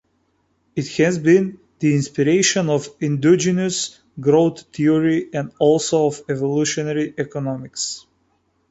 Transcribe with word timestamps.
It 0.75 0.87
has 0.97 1.19
been 1.19 1.59
the 1.77 1.93
inspiration 1.93 2.71
of 2.71 2.89
endogenous 3.01 3.99
growth 4.19 4.61
theory 4.73 5.29
and 5.31 5.51
also 5.59 6.07
of 6.07 6.23
evolutionary 6.27 7.13
economics. 7.19 8.07